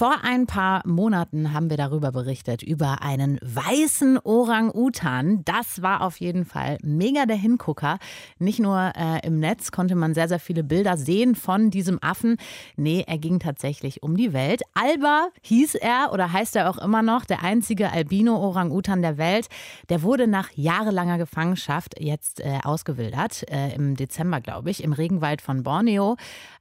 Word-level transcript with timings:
Vor 0.00 0.24
ein 0.24 0.46
paar 0.46 0.80
Monaten 0.86 1.52
haben 1.52 1.68
wir 1.68 1.76
darüber 1.76 2.10
berichtet, 2.10 2.62
über 2.62 3.02
einen 3.02 3.38
weißen 3.42 4.18
Orang-Utan. 4.24 5.44
Das 5.44 5.82
war 5.82 6.00
auf 6.00 6.20
jeden 6.20 6.46
Fall 6.46 6.78
mega 6.82 7.26
der 7.26 7.36
Hingucker. 7.36 7.98
Nicht 8.38 8.60
nur 8.60 8.92
äh, 8.96 9.26
im 9.26 9.38
Netz 9.40 9.72
konnte 9.72 9.96
man 9.96 10.14
sehr, 10.14 10.26
sehr 10.26 10.40
viele 10.40 10.64
Bilder 10.64 10.96
sehen 10.96 11.34
von 11.34 11.68
diesem 11.68 12.02
Affen. 12.02 12.38
Nee, 12.76 13.04
er 13.06 13.18
ging 13.18 13.40
tatsächlich 13.40 14.02
um 14.02 14.16
die 14.16 14.32
Welt. 14.32 14.62
Alba 14.72 15.28
hieß 15.42 15.74
er 15.74 16.14
oder 16.14 16.32
heißt 16.32 16.56
er 16.56 16.70
auch 16.70 16.78
immer 16.78 17.02
noch, 17.02 17.26
der 17.26 17.42
einzige 17.42 17.92
Albino-Orang-Utan 17.92 19.02
der 19.02 19.18
Welt. 19.18 19.48
Der 19.90 20.02
wurde 20.02 20.26
nach 20.26 20.48
jahrelanger 20.54 21.18
Gefangenschaft 21.18 22.00
jetzt 22.00 22.40
äh, 22.40 22.60
ausgewildert, 22.62 23.44
äh, 23.50 23.74
im 23.74 23.96
Dezember, 23.96 24.40
glaube 24.40 24.70
ich, 24.70 24.82
im 24.82 24.94
Regenwald 24.94 25.42
von 25.42 25.62
Borneo. 25.62 26.16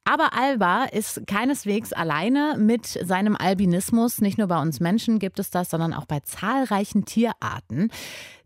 Aber 0.10 0.34
Alba 0.34 0.86
ist 0.86 1.28
keineswegs 1.28 1.94
alleine 1.94 2.56
mit 2.58 2.88
seinem 2.88 3.36
Albinismus. 3.36 4.22
Nicht 4.22 4.40
nur 4.40 4.48
bei 4.48 4.60
uns 4.60 4.80
Menschen 4.80 5.20
gibt 5.20 5.38
es 5.38 5.52
das, 5.52 5.70
sondern 5.70 5.94
auch 5.94 6.06
bei 6.06 6.20
zahlreichen 6.22 7.06
Tierarten. 7.06 7.92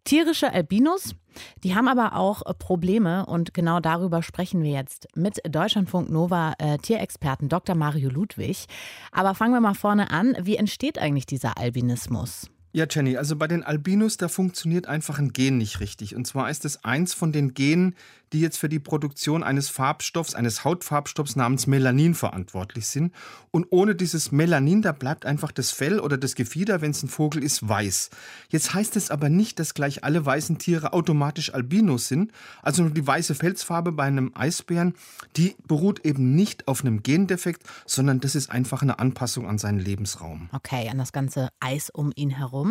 Tierische 0.03 0.51
Albinos, 0.51 1.15
die 1.63 1.73
haben 1.73 1.87
aber 1.87 2.17
auch 2.17 2.41
Probleme 2.59 3.25
und 3.27 3.53
genau 3.53 3.79
darüber 3.79 4.21
sprechen 4.23 4.61
wir 4.61 4.71
jetzt 4.71 5.07
mit 5.15 5.39
Deutschlandfunk 5.47 6.09
Nova 6.09 6.53
äh, 6.57 6.79
Tierexperten 6.79 7.47
Dr. 7.47 7.75
Mario 7.75 8.09
Ludwig. 8.09 8.65
Aber 9.13 9.33
fangen 9.33 9.53
wir 9.53 9.61
mal 9.61 9.73
vorne 9.73 10.11
an. 10.11 10.35
Wie 10.41 10.57
entsteht 10.57 10.99
eigentlich 10.99 11.27
dieser 11.27 11.57
Albinismus? 11.57 12.49
Ja, 12.75 12.87
Jenny, 12.89 13.17
also 13.17 13.35
bei 13.35 13.47
den 13.47 13.61
Albinos, 13.61 14.17
da 14.17 14.27
funktioniert 14.27 14.87
einfach 14.87 15.19
ein 15.19 15.31
Gen 15.31 15.59
nicht 15.59 15.79
richtig. 15.79 16.15
Und 16.15 16.25
zwar 16.25 16.49
ist 16.49 16.65
es 16.65 16.83
eins 16.83 17.13
von 17.13 17.31
den 17.31 17.53
Genen, 17.53 17.93
die 18.33 18.39
jetzt 18.39 18.57
für 18.57 18.67
die 18.67 18.79
Produktion 18.79 19.43
eines 19.43 19.69
Farbstoffs, 19.69 20.33
eines 20.33 20.65
Hautfarbstoffs 20.65 21.35
namens 21.35 21.67
Melanin 21.67 22.15
verantwortlich 22.15 22.87
sind. 22.87 23.13
Und 23.51 23.67
ohne 23.69 23.93
dieses 23.93 24.31
Melanin, 24.31 24.81
da 24.81 24.91
bleibt 24.91 25.27
einfach 25.27 25.51
das 25.51 25.69
Fell 25.69 25.99
oder 25.99 26.17
das 26.17 26.33
Gefieder, 26.33 26.81
wenn 26.81 26.89
es 26.89 27.03
ein 27.03 27.09
Vogel 27.09 27.43
ist, 27.43 27.69
weiß. 27.69 28.09
Jetzt 28.49 28.73
heißt 28.73 28.95
es 28.95 29.11
aber 29.11 29.29
nicht, 29.29 29.59
dass 29.59 29.75
gleich 29.75 30.03
alle 30.03 30.25
weißen 30.25 30.57
Tiere 30.57 30.93
automatisch 30.93 31.53
Albinos 31.53 32.07
sind. 32.07 32.31
Also 32.63 32.89
die 32.89 33.05
weiße 33.05 33.35
Felsfarbe 33.35 33.91
bei 33.91 34.05
einem 34.05 34.31
Eisbären, 34.33 34.95
die 35.37 35.55
beruht 35.67 36.03
eben 36.03 36.35
nicht 36.35 36.67
auf 36.67 36.81
einem 36.81 37.03
Gendefekt, 37.03 37.61
sondern 37.85 38.19
das 38.19 38.33
ist 38.33 38.49
einfach 38.49 38.81
eine 38.81 38.97
Anpassung 38.97 39.47
an 39.47 39.59
seinen 39.59 39.79
Lebensraum. 39.79 40.49
Okay, 40.53 40.89
an 40.89 40.97
das 40.97 41.11
ganze 41.11 41.49
Eis 41.59 41.91
um 41.91 42.11
ihn 42.15 42.31
herum. 42.31 42.62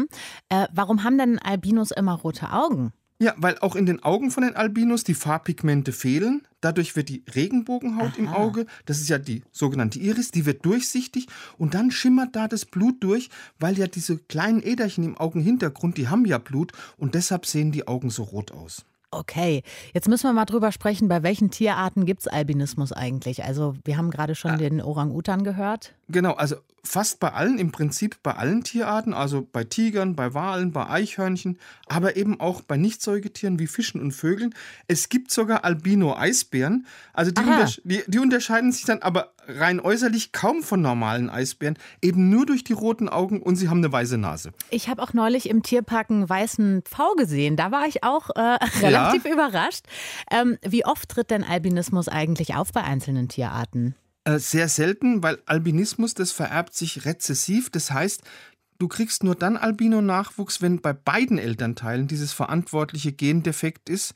Äh, 0.48 0.66
warum 0.72 1.04
haben 1.04 1.18
denn 1.18 1.38
Albinos 1.38 1.90
immer 1.90 2.14
rote 2.14 2.52
Augen? 2.52 2.92
Ja, 3.22 3.34
weil 3.36 3.56
auch 3.58 3.76
in 3.76 3.86
den 3.86 4.02
Augen 4.02 4.32
von 4.32 4.42
den 4.42 4.56
Albinos 4.56 5.04
die 5.04 5.14
Farbpigmente 5.14 5.92
fehlen. 5.92 6.42
Dadurch 6.60 6.96
wird 6.96 7.08
die 7.08 7.22
Regenbogenhaut 7.32 8.14
Aha. 8.14 8.18
im 8.18 8.26
Auge, 8.26 8.66
das 8.84 9.00
ist 9.00 9.08
ja 9.10 9.18
die 9.18 9.44
sogenannte 9.52 10.00
Iris, 10.00 10.32
die 10.32 10.44
wird 10.44 10.64
durchsichtig 10.64 11.28
und 11.56 11.74
dann 11.74 11.92
schimmert 11.92 12.34
da 12.34 12.48
das 12.48 12.64
Blut 12.64 12.96
durch, 13.04 13.30
weil 13.60 13.78
ja 13.78 13.86
diese 13.86 14.18
kleinen 14.18 14.60
Äderchen 14.60 15.04
im 15.04 15.16
Augenhintergrund, 15.16 15.98
die 15.98 16.08
haben 16.08 16.24
ja 16.24 16.38
Blut 16.38 16.72
und 16.96 17.14
deshalb 17.14 17.46
sehen 17.46 17.70
die 17.70 17.86
Augen 17.86 18.10
so 18.10 18.24
rot 18.24 18.50
aus. 18.50 18.84
Okay, 19.14 19.62
jetzt 19.92 20.08
müssen 20.08 20.24
wir 20.24 20.32
mal 20.32 20.46
drüber 20.46 20.72
sprechen, 20.72 21.06
bei 21.06 21.22
welchen 21.22 21.50
Tierarten 21.50 22.06
gibt 22.06 22.22
es 22.22 22.28
Albinismus 22.28 22.92
eigentlich? 22.92 23.44
Also 23.44 23.74
wir 23.84 23.98
haben 23.98 24.10
gerade 24.10 24.34
schon 24.34 24.52
ja. 24.52 24.56
den 24.56 24.80
Orang-Utan 24.80 25.44
gehört. 25.44 25.92
Genau, 26.08 26.32
also 26.32 26.56
fast 26.82 27.20
bei 27.20 27.32
allen, 27.32 27.58
im 27.58 27.72
Prinzip 27.72 28.22
bei 28.22 28.34
allen 28.34 28.64
Tierarten, 28.64 29.12
also 29.12 29.46
bei 29.50 29.64
Tigern, 29.64 30.16
bei 30.16 30.34
Walen, 30.34 30.72
bei 30.72 30.88
Eichhörnchen, 30.88 31.58
aber 31.86 32.16
eben 32.16 32.40
auch 32.40 32.62
bei 32.62 32.76
Nichtsäugetieren 32.76 33.58
wie 33.58 33.66
Fischen 33.66 34.00
und 34.00 34.12
Vögeln. 34.12 34.54
Es 34.88 35.08
gibt 35.08 35.30
sogar 35.30 35.64
Albino-Eisbären. 35.64 36.86
Also 37.12 37.30
die, 37.30 37.40
untersche 37.40 37.82
die, 37.84 38.02
die, 38.06 38.18
unterscheiden 38.18 38.72
sich 38.72 38.84
dann 38.84 39.00
aber 39.02 39.31
rein 39.46 39.80
äußerlich 39.80 40.32
kaum 40.32 40.62
von 40.62 40.80
normalen 40.80 41.30
Eisbären, 41.30 41.78
eben 42.00 42.30
nur 42.30 42.46
durch 42.46 42.64
die 42.64 42.72
roten 42.72 43.08
Augen 43.08 43.42
und 43.42 43.56
sie 43.56 43.68
haben 43.68 43.78
eine 43.78 43.92
weiße 43.92 44.18
Nase. 44.18 44.52
Ich 44.70 44.88
habe 44.88 45.02
auch 45.02 45.12
neulich 45.12 45.48
im 45.48 45.62
Tierpark 45.62 46.10
einen 46.10 46.28
weißen 46.28 46.82
Pfau 46.82 47.14
gesehen. 47.14 47.56
Da 47.56 47.70
war 47.70 47.86
ich 47.86 48.04
auch 48.04 48.30
äh, 48.30 48.40
relativ 48.80 49.24
ja. 49.24 49.32
überrascht. 49.32 49.84
Ähm, 50.30 50.58
wie 50.66 50.84
oft 50.84 51.08
tritt 51.08 51.30
denn 51.30 51.44
Albinismus 51.44 52.08
eigentlich 52.08 52.54
auf 52.54 52.72
bei 52.72 52.82
einzelnen 52.82 53.28
Tierarten? 53.28 53.94
Äh, 54.24 54.38
sehr 54.38 54.68
selten, 54.68 55.22
weil 55.22 55.38
Albinismus, 55.46 56.14
das 56.14 56.32
vererbt 56.32 56.74
sich 56.74 57.04
rezessiv. 57.04 57.70
Das 57.70 57.90
heißt, 57.90 58.22
du 58.78 58.88
kriegst 58.88 59.24
nur 59.24 59.34
dann 59.34 59.56
Albino-Nachwuchs, 59.56 60.62
wenn 60.62 60.80
bei 60.80 60.92
beiden 60.92 61.38
Elternteilen 61.38 62.06
dieses 62.06 62.32
verantwortliche 62.32 63.12
Gendefekt 63.12 63.88
ist. 63.88 64.14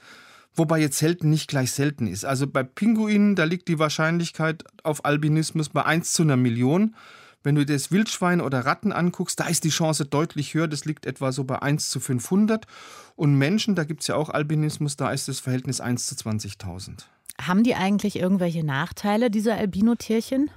Wobei 0.57 0.81
jetzt 0.81 0.99
selten 0.99 1.29
nicht 1.29 1.49
gleich 1.49 1.71
selten 1.73 2.07
ist. 2.07 2.25
Also 2.25 2.47
bei 2.47 2.63
Pinguinen, 2.63 3.37
da 3.37 3.45
liegt 3.45 3.69
die 3.69 3.79
Wahrscheinlichkeit 3.79 4.65
auf 4.83 5.05
Albinismus 5.05 5.69
bei 5.69 5.85
1 5.85 6.15
zu 6.15 6.23
einer 6.23 6.37
Million. 6.37 6.95
Wenn 7.43 7.55
du 7.55 7.65
dir 7.65 7.75
das 7.75 7.93
Wildschwein 7.93 8.41
oder 8.41 8.67
Ratten 8.67 8.91
anguckst, 8.91 9.39
da 9.39 9.47
ist 9.47 9.65
die 9.65 9.71
Chance 9.71 10.07
deutlich 10.07 10.55
höher. 10.55 10.67
Das 10.67 10.85
liegt 10.85 11.07
etwa 11.07 11.31
so 11.31 11.45
bei 11.45 11.61
1 11.61 11.91
zu 11.91 12.01
500. 12.01 12.67
Und 13.15 13.37
Menschen, 13.37 13.75
da 13.75 13.85
gibt 13.85 14.01
es 14.01 14.09
ja 14.09 14.17
auch 14.17 14.31
Albinismus, 14.31 14.97
da 14.97 15.11
ist 15.11 15.29
das 15.29 15.41
Verhältnis 15.41 15.81
1 15.81 16.07
zu 16.07 16.15
20.000. 16.17 17.05
Haben 17.41 17.63
die 17.63 17.75
eigentlich 17.75 18.19
irgendwelche 18.19 18.65
Nachteile, 18.65 19.31
diese 19.31 19.55
Albino-Tierchen? 19.55 20.51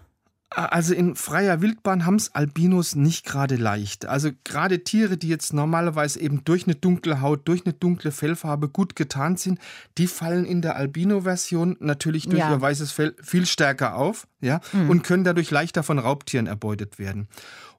Also 0.51 0.95
in 0.95 1.15
freier 1.15 1.61
Wildbahn 1.61 2.05
haben 2.07 2.15
es 2.15 2.33
Albinos 2.33 2.95
nicht 2.95 3.23
gerade 3.23 3.55
leicht. 3.55 4.07
Also 4.07 4.31
gerade 4.43 4.83
Tiere, 4.83 5.15
die 5.15 5.27
jetzt 5.27 5.53
normalerweise 5.53 6.19
eben 6.19 6.43
durch 6.43 6.65
eine 6.65 6.73
dunkle 6.73 7.21
Haut, 7.21 7.47
durch 7.47 7.65
eine 7.65 7.73
dunkle 7.73 8.11
Fellfarbe 8.11 8.67
gut 8.67 8.95
getarnt 8.95 9.39
sind, 9.39 9.59
die 9.99 10.07
fallen 10.07 10.45
in 10.45 10.63
der 10.63 10.75
Albino-Version 10.75 11.77
natürlich 11.79 12.25
durch 12.25 12.39
ja. 12.39 12.51
ihr 12.51 12.61
weißes 12.61 12.91
Fell 12.91 13.15
viel 13.21 13.45
stärker 13.45 13.95
auf 13.95 14.27
ja, 14.41 14.61
mhm. 14.71 14.89
und 14.89 15.03
können 15.03 15.23
dadurch 15.23 15.51
leichter 15.51 15.83
von 15.83 15.99
Raubtieren 15.99 16.47
erbeutet 16.47 16.99
werden. 16.99 17.27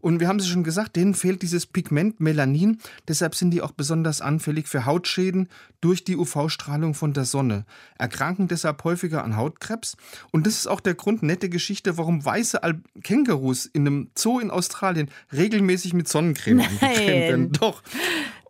Und 0.00 0.18
wir 0.18 0.28
haben 0.28 0.38
es 0.38 0.48
schon 0.48 0.64
gesagt, 0.64 0.96
denen 0.96 1.14
fehlt 1.14 1.42
dieses 1.42 1.66
Pigment 1.66 2.20
Melanin. 2.20 2.78
Deshalb 3.06 3.34
sind 3.34 3.50
die 3.50 3.60
auch 3.60 3.72
besonders 3.72 4.20
anfällig 4.20 4.66
für 4.66 4.86
Hautschäden 4.86 5.48
durch 5.80 6.04
die 6.04 6.16
UV-Strahlung 6.16 6.94
von 6.94 7.12
der 7.12 7.26
Sonne. 7.26 7.66
Erkranken 7.98 8.48
deshalb 8.48 8.82
häufiger 8.84 9.24
an 9.24 9.36
Hautkrebs. 9.36 9.96
Und 10.30 10.46
das 10.46 10.54
ist 10.54 10.66
auch 10.68 10.80
der 10.80 10.94
Grund, 10.94 11.22
nette 11.22 11.50
Geschichte, 11.50 11.98
warum 11.98 12.24
weiße 12.24 12.62
Al 12.62 12.80
Kängurus 13.02 13.66
in 13.66 13.86
einem 13.86 14.10
Zoo 14.16 14.40
in 14.40 14.50
Australien 14.50 15.10
regelmäßig 15.32 15.92
mit 15.92 16.08
Sonnencreme 16.08 16.60
eingecremt 16.60 17.06
werden. 17.06 17.52
Doch. 17.52 17.82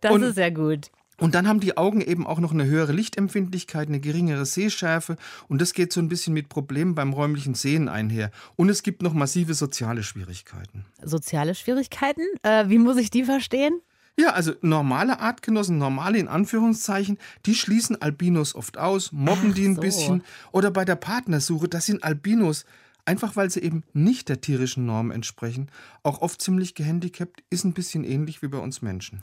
Das 0.01 0.13
und 0.13 0.23
ist 0.23 0.39
ja 0.39 0.51
gut. 0.51 0.91
Und 1.21 1.35
dann 1.35 1.47
haben 1.47 1.61
die 1.61 1.77
Augen 1.77 2.01
eben 2.01 2.27
auch 2.27 2.41
noch 2.41 2.53
eine 2.53 2.65
höhere 2.65 2.93
Lichtempfindlichkeit, 2.93 3.89
eine 3.89 4.01
geringere 4.01 4.47
Sehschärfe 4.47 5.17
und 5.49 5.61
das 5.61 5.75
geht 5.75 5.93
so 5.93 6.01
ein 6.01 6.09
bisschen 6.09 6.35
mit 6.35 6.49
Problemen 6.49 6.95
beim 6.95 7.13
räumlichen 7.13 7.55
Sehen 7.55 7.89
einher. 7.89 8.31
Und 8.57 8.69
es 8.69 8.83
gibt 8.83 9.03
noch 9.03 9.13
massive 9.13 9.55
soziale 9.55 10.03
Schwierigkeiten. 10.03 10.85
Soziale 11.03 11.55
Schwierigkeiten? 11.55 12.23
Äh, 12.43 12.69
wie 12.69 12.79
muss 12.79 12.97
ich 12.97 13.11
die 13.11 13.25
verstehen? 13.25 13.81
Ja, 14.19 14.31
also 14.31 14.53
normale 14.61 15.21
Artgenossen, 15.21 15.79
normale 15.79 16.19
in 16.19 16.29
Anführungszeichen, 16.29 17.19
die 17.47 17.55
schließen 17.55 18.03
Albinos 18.03 18.55
oft 18.55 18.77
aus, 18.77 19.13
mobben 19.13 19.51
Ach 19.51 19.55
die 19.55 19.67
ein 19.67 19.77
so. 19.77 19.81
bisschen. 19.81 20.25
Oder 20.53 20.71
bei 20.71 20.85
der 20.85 20.97
Partnersuche, 20.97 21.69
das 21.69 21.87
sind 21.87 22.03
Albinos 22.03 22.65
einfach 23.05 23.37
weil 23.37 23.51
sie 23.51 23.61
eben 23.61 23.83
nicht 23.93 24.29
der 24.29 24.41
tierischen 24.41 24.87
Norm 24.87 25.11
entsprechen, 25.11 25.69
auch 26.03 26.21
oft 26.21 26.41
ziemlich 26.41 26.75
gehandicapt, 26.75 27.43
ist 27.51 27.65
ein 27.65 27.73
bisschen 27.73 28.05
ähnlich 28.05 28.43
wie 28.43 28.49
bei 28.49 28.59
uns 28.59 28.83
Menschen. 28.83 29.21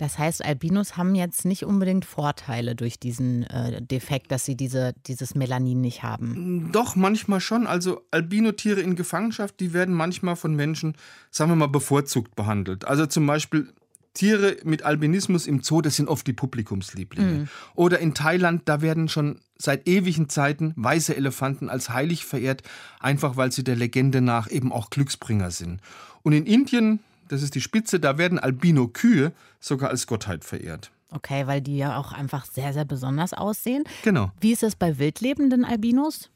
Das 0.00 0.18
heißt, 0.18 0.42
Albinos 0.42 0.96
haben 0.96 1.14
jetzt 1.14 1.44
nicht 1.44 1.66
unbedingt 1.66 2.06
Vorteile 2.06 2.74
durch 2.74 2.98
diesen 2.98 3.42
äh, 3.42 3.82
Defekt, 3.82 4.32
dass 4.32 4.46
sie 4.46 4.56
diese, 4.56 4.94
dieses 5.06 5.34
Melanin 5.34 5.82
nicht 5.82 6.02
haben. 6.02 6.70
Doch, 6.72 6.96
manchmal 6.96 7.42
schon. 7.42 7.66
Also 7.66 8.00
Albinotiere 8.10 8.80
in 8.80 8.96
Gefangenschaft, 8.96 9.60
die 9.60 9.74
werden 9.74 9.94
manchmal 9.94 10.36
von 10.36 10.56
Menschen, 10.56 10.96
sagen 11.30 11.50
wir 11.50 11.56
mal, 11.56 11.66
bevorzugt 11.66 12.34
behandelt. 12.34 12.86
Also 12.86 13.04
zum 13.04 13.26
Beispiel 13.26 13.74
Tiere 14.14 14.56
mit 14.64 14.84
Albinismus 14.84 15.46
im 15.46 15.62
Zoo, 15.62 15.82
das 15.82 15.96
sind 15.96 16.08
oft 16.08 16.26
die 16.26 16.32
Publikumslieblinge. 16.32 17.32
Mhm. 17.32 17.48
Oder 17.74 17.98
in 17.98 18.14
Thailand, 18.14 18.62
da 18.64 18.80
werden 18.80 19.06
schon 19.10 19.40
seit 19.58 19.86
ewigen 19.86 20.30
Zeiten 20.30 20.72
weiße 20.76 21.14
Elefanten 21.14 21.68
als 21.68 21.90
heilig 21.90 22.24
verehrt, 22.24 22.62
einfach 23.00 23.36
weil 23.36 23.52
sie 23.52 23.64
der 23.64 23.76
Legende 23.76 24.22
nach 24.22 24.50
eben 24.50 24.72
auch 24.72 24.88
Glücksbringer 24.88 25.50
sind. 25.50 25.82
Und 26.22 26.32
in 26.32 26.46
Indien, 26.46 27.00
das 27.30 27.42
ist 27.42 27.54
die 27.54 27.60
Spitze, 27.60 28.00
da 28.00 28.18
werden 28.18 28.38
Albino-Kühe 28.38 29.32
sogar 29.60 29.90
als 29.90 30.06
Gottheit 30.06 30.44
verehrt. 30.44 30.90
Okay, 31.12 31.46
weil 31.46 31.60
die 31.60 31.76
ja 31.76 31.96
auch 31.96 32.12
einfach 32.12 32.44
sehr, 32.44 32.72
sehr 32.72 32.84
besonders 32.84 33.32
aussehen. 33.32 33.84
Genau. 34.02 34.30
Wie 34.40 34.52
ist 34.52 34.62
es 34.62 34.76
bei 34.76 34.98
wildlebenden 34.98 35.64
Albinos? 35.64 36.30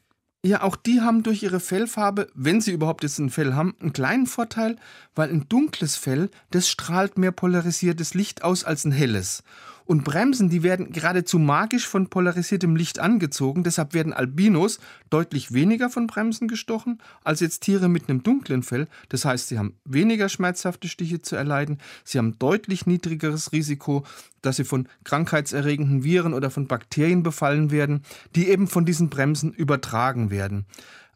Ja, 0.45 0.61
auch 0.61 0.75
die 0.75 1.01
haben 1.01 1.23
durch 1.23 1.43
ihre 1.43 1.59
Fellfarbe, 1.59 2.27
wenn 2.35 2.61
sie 2.61 2.71
überhaupt 2.71 3.03
jetzt 3.03 3.19
ein 3.19 3.29
Fell 3.29 3.55
haben, 3.55 3.75
einen 3.81 3.93
kleinen 3.93 4.27
Vorteil, 4.27 4.77
weil 5.15 5.29
ein 5.29 5.49
dunkles 5.49 5.95
Fell, 5.95 6.29
das 6.51 6.69
strahlt 6.69 7.17
mehr 7.17 7.31
polarisiertes 7.31 8.13
Licht 8.13 8.43
aus 8.43 8.63
als 8.63 8.85
ein 8.85 8.91
helles. 8.91 9.43
Und 9.85 10.03
Bremsen, 10.03 10.49
die 10.49 10.63
werden 10.63 10.91
geradezu 10.91 11.37
magisch 11.37 11.87
von 11.87 12.09
polarisiertem 12.09 12.75
Licht 12.75 12.99
angezogen. 12.99 13.63
Deshalb 13.63 13.93
werden 13.93 14.13
Albinos 14.13 14.79
deutlich 15.11 15.53
weniger 15.53 15.91
von 15.91 16.07
Bremsen 16.07 16.47
gestochen 16.47 16.99
als 17.23 17.39
jetzt 17.39 17.61
Tiere 17.61 17.87
mit 17.87 18.09
einem 18.09 18.23
dunklen 18.23 18.63
Fell. 18.63 18.87
Das 19.09 19.25
heißt, 19.25 19.47
sie 19.47 19.59
haben 19.59 19.75
weniger 19.85 20.27
schmerzhafte 20.27 20.87
Stiche 20.87 21.21
zu 21.21 21.35
erleiden. 21.35 21.77
Sie 22.03 22.17
haben 22.17 22.37
deutlich 22.39 22.87
niedrigeres 22.87 23.51
Risiko, 23.51 24.03
dass 24.41 24.55
sie 24.57 24.63
von 24.63 24.87
krankheitserregenden 25.03 26.03
Viren 26.03 26.33
oder 26.33 26.49
von 26.49 26.67
Bakterien 26.67 27.21
befallen 27.21 27.69
werden, 27.69 28.01
die 28.35 28.47
eben 28.47 28.67
von 28.67 28.85
diesen 28.85 29.09
Bremsen 29.09 29.53
übertragen 29.53 30.31
werden. 30.31 30.65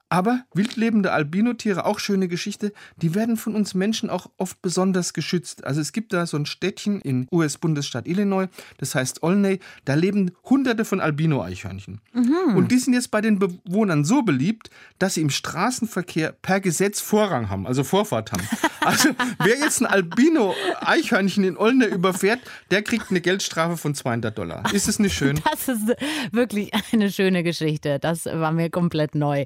Aber 0.09 0.43
wildlebende 0.53 1.11
Albinotiere, 1.11 1.85
auch 1.85 1.99
schöne 1.99 2.27
Geschichte, 2.27 2.73
die 2.97 3.13
werden 3.13 3.37
von 3.37 3.55
uns 3.55 3.75
Menschen 3.75 4.09
auch 4.09 4.27
oft 4.37 4.59
besonders 4.61 5.13
geschützt. 5.13 5.63
Also 5.63 5.81
es 5.81 5.91
gibt 5.91 6.13
da 6.13 6.25
so 6.25 6.35
ein 6.35 6.47
Städtchen 6.47 6.99
in 7.01 7.27
US-Bundesstaat 7.31 8.07
Illinois, 8.07 8.47
das 8.79 8.95
heißt 8.95 9.21
Olney, 9.21 9.59
da 9.85 9.93
leben 9.93 10.31
hunderte 10.43 10.83
von 10.83 10.99
Albino-Eichhörnchen. 10.99 12.01
Mhm. 12.13 12.55
Und 12.55 12.71
die 12.71 12.79
sind 12.79 12.93
jetzt 12.93 13.11
bei 13.11 13.21
den 13.21 13.37
Bewohnern 13.37 14.03
so 14.03 14.23
beliebt, 14.23 14.71
dass 14.97 15.13
sie 15.13 15.21
im 15.21 15.29
Straßenverkehr 15.29 16.31
per 16.31 16.59
Gesetz 16.59 16.99
Vorrang 16.99 17.49
haben, 17.49 17.67
also 17.67 17.83
Vorfahrt 17.83 18.31
haben. 18.31 18.43
Also 18.81 19.09
wer 19.43 19.57
jetzt 19.59 19.81
ein 19.81 19.85
Albino-Eichhörnchen 19.85 21.43
in 21.43 21.57
Olney 21.57 21.85
überfährt, 21.85 22.39
der 22.71 22.81
kriegt 22.81 23.09
eine 23.09 23.19
Geldstrafe 23.19 23.75
von 23.75 23.93
200 23.93 24.35
Dollar. 24.35 24.63
Ist 24.73 24.87
es 24.87 24.99
nicht 24.99 25.13
schön? 25.13 25.39
Das 25.51 25.67
ist 25.67 25.95
wirklich 26.31 26.71
eine 26.93 27.11
schöne 27.11 27.43
Geschichte. 27.43 27.99
Das 27.99 28.25
war 28.25 28.53
mir 28.53 28.69
komplett 28.69 29.15
neu. 29.15 29.45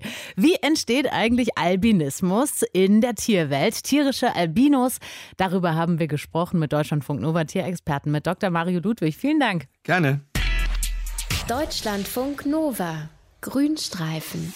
Wie 0.53 0.61
entsteht 0.61 1.11
eigentlich 1.11 1.57
Albinismus 1.57 2.61
in 2.73 3.01
der 3.01 3.15
Tierwelt? 3.15 3.81
Tierische 3.83 4.35
Albinos, 4.35 4.99
darüber 5.35 5.73
haben 5.73 5.97
wir 5.97 6.07
gesprochen 6.07 6.59
mit 6.59 6.71
Deutschlandfunk 6.71 7.21
Nova 7.21 7.45
Tierexperten, 7.45 8.11
mit 8.11 8.27
Dr. 8.27 8.51
Mario 8.51 8.79
Ludwig. 8.79 9.17
Vielen 9.17 9.39
Dank. 9.39 9.65
Gerne. 9.81 10.21
Deutschlandfunk 11.47 12.45
Nova. 12.45 13.09
Grünstreifen. 13.41 14.53